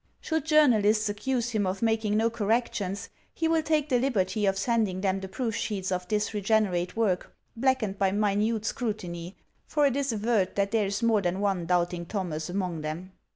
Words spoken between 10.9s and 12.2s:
more than one doubting